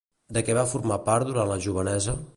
[0.37, 2.21] De què va formar part durant la jovenesa?